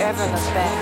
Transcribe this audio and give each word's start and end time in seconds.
ever 0.00 0.24
look 0.24 0.54
back. 0.54 0.79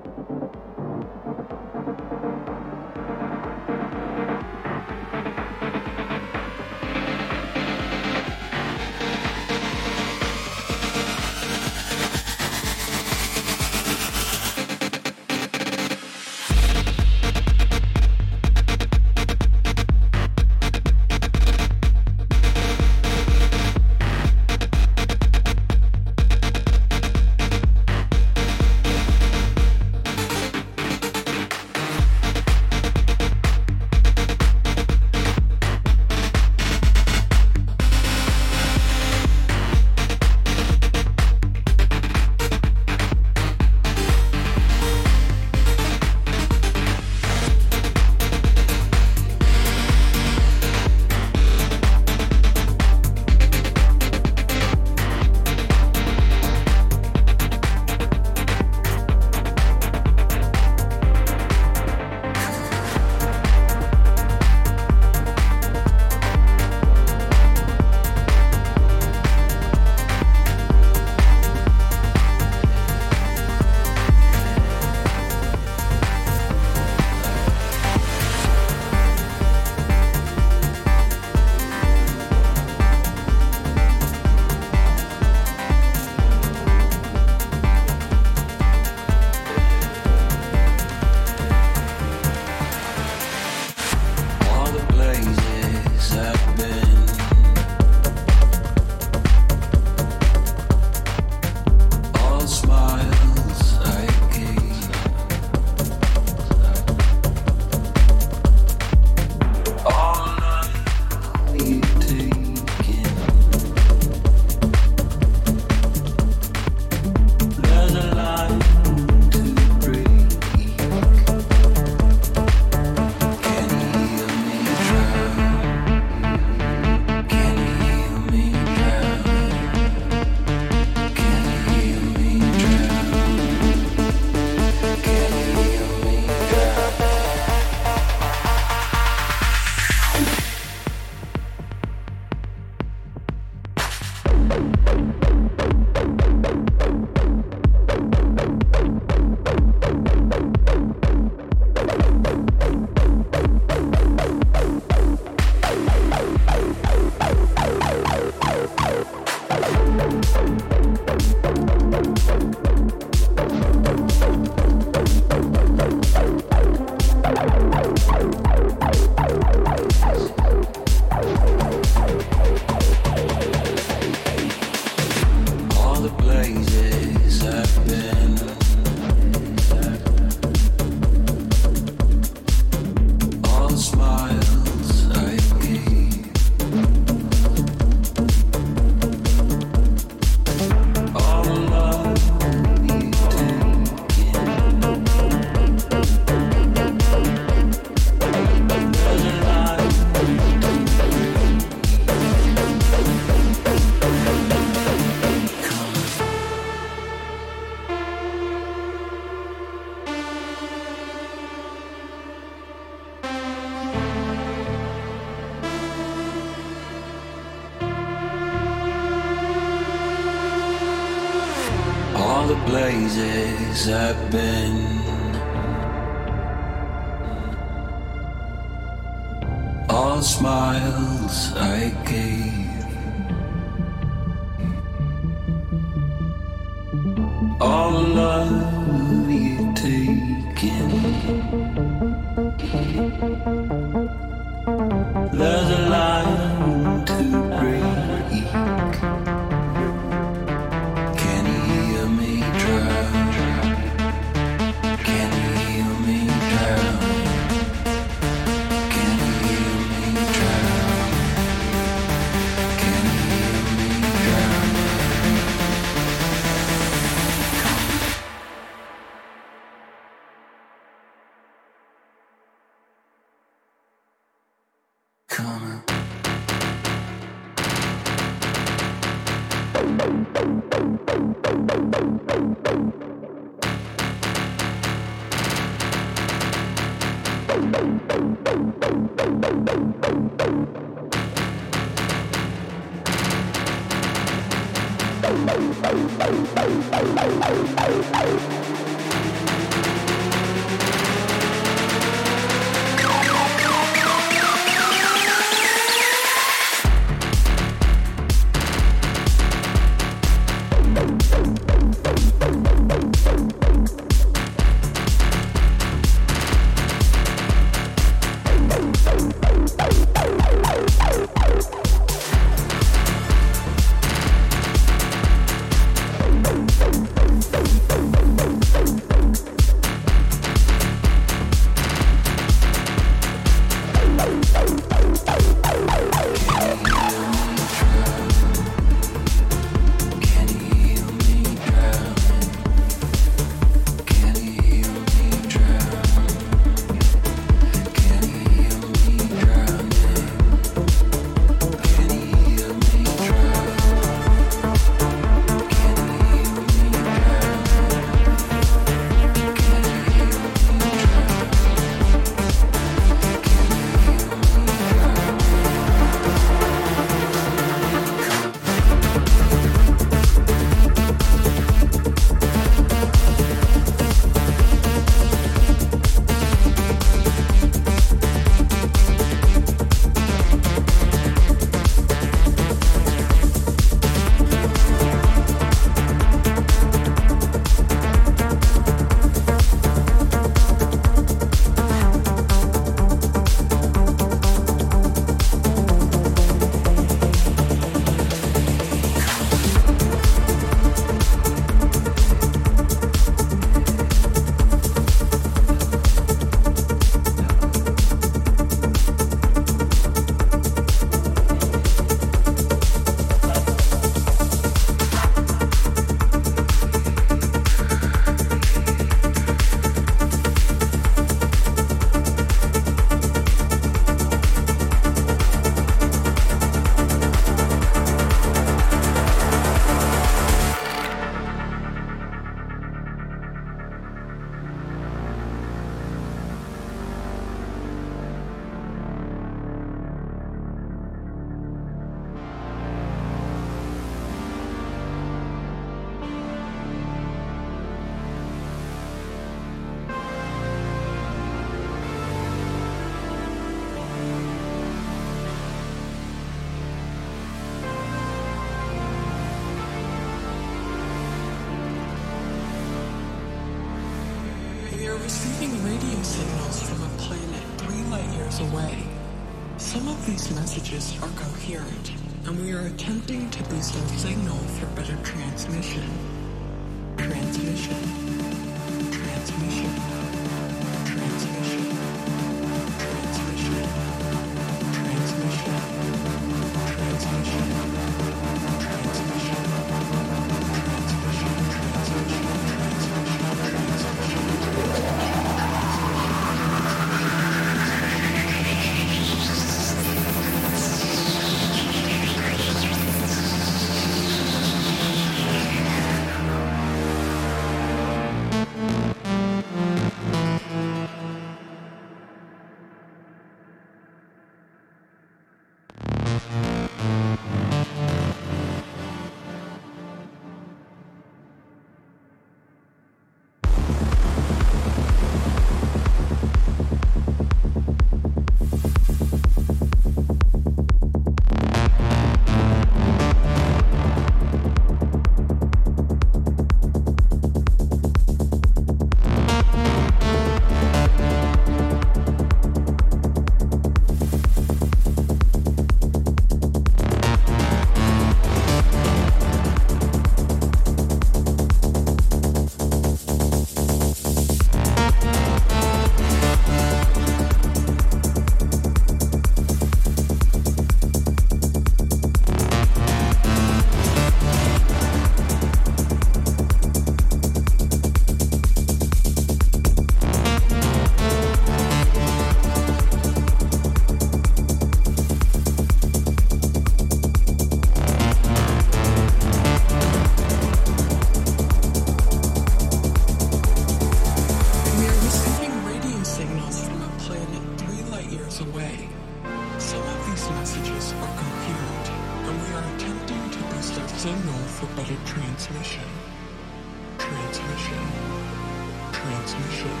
Transmission. 599.68 600.00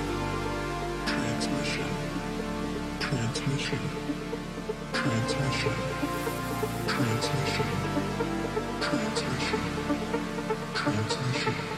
Transmission. 3.04 3.78
Transmission. 4.88 5.72
Transmission. 10.74 11.77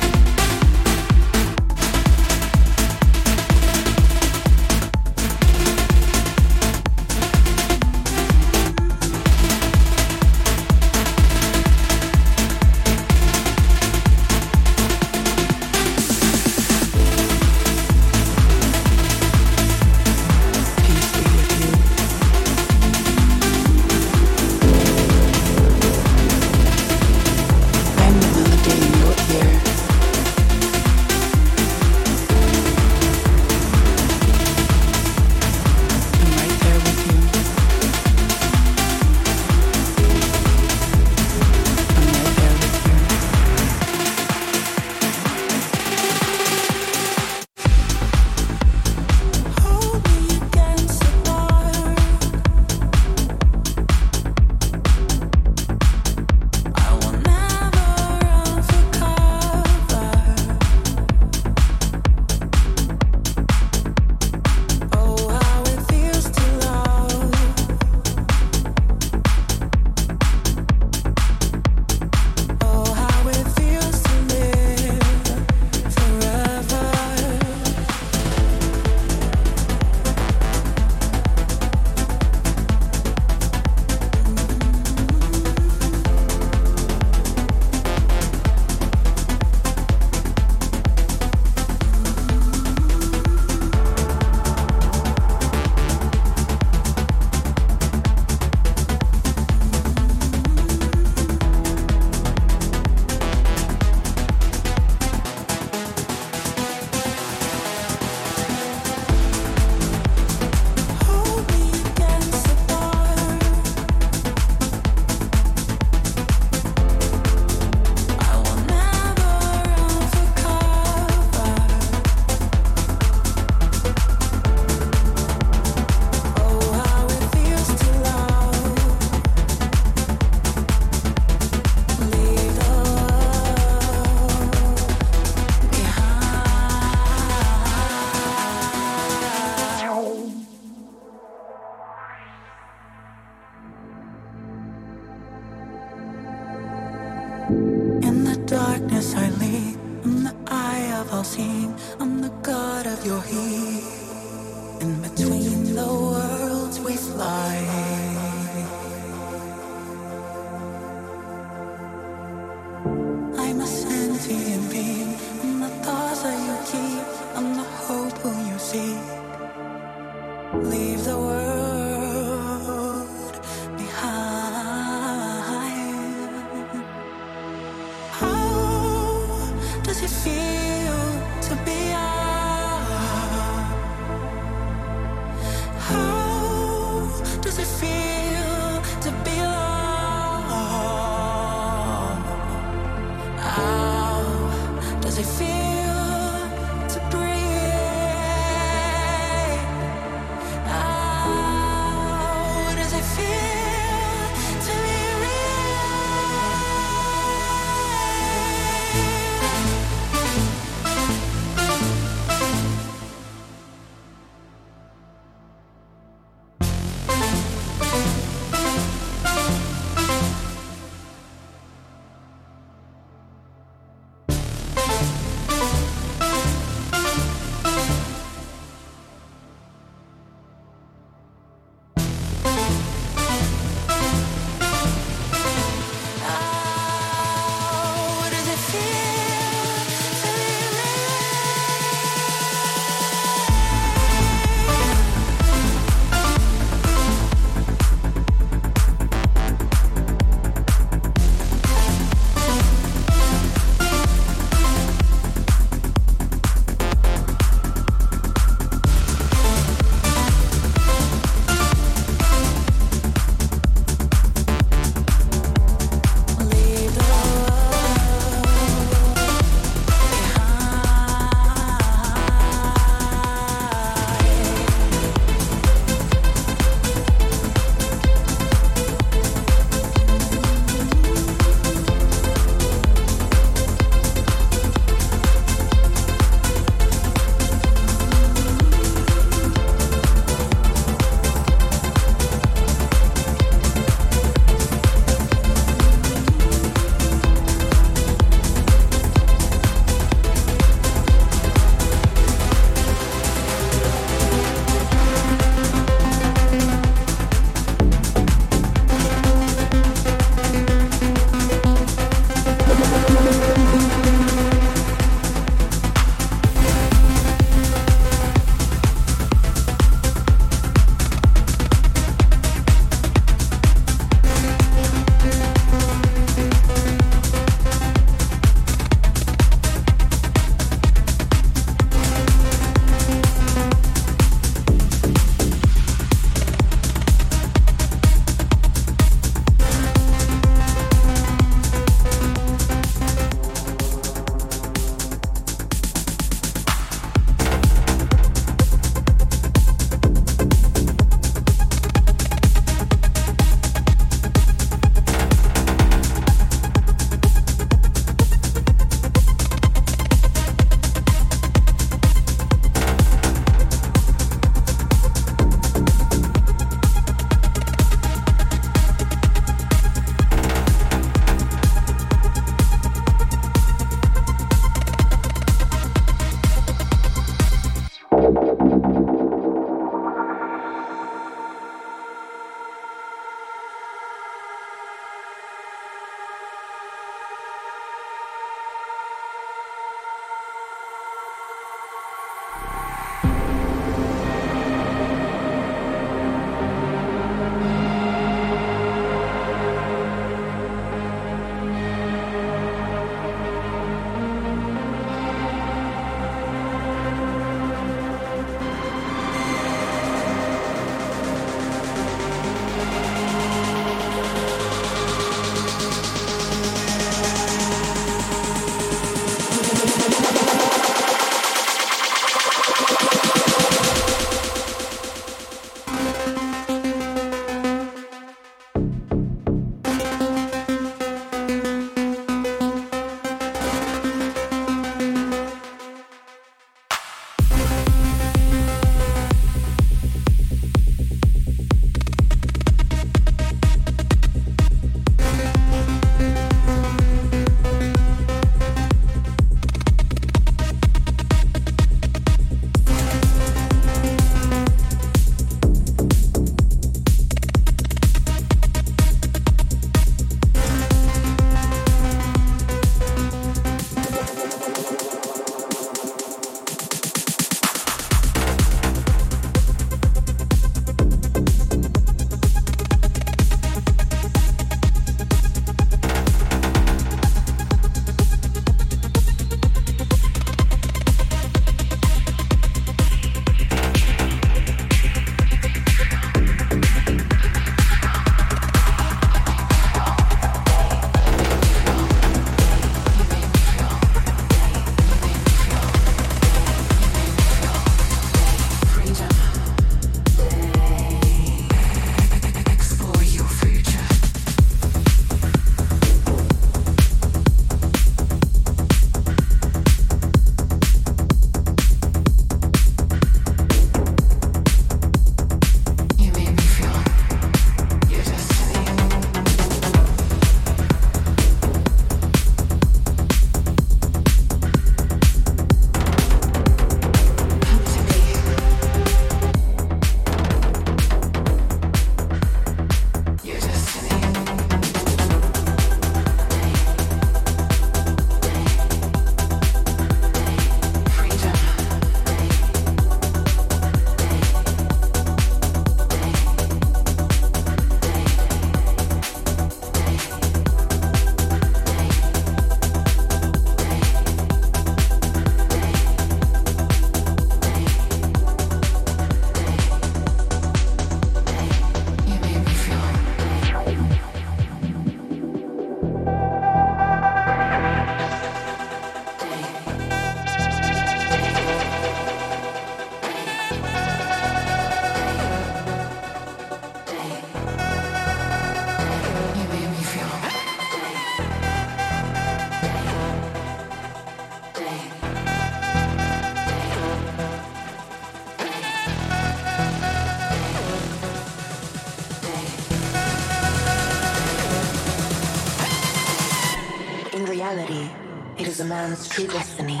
Man's 599.16 599.28
true 599.28 599.46
destiny, 599.46 600.00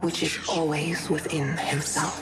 which 0.00 0.22
is 0.22 0.38
always 0.48 1.10
within 1.10 1.56
himself. 1.56 2.21